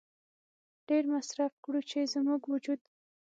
[0.87, 2.79] ډېر مصرف کړو چې زموږ وجود